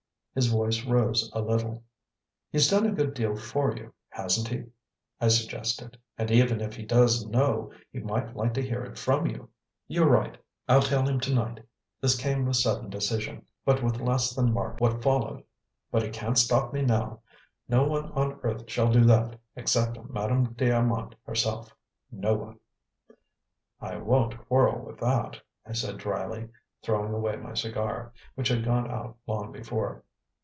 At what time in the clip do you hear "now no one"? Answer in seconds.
16.83-18.09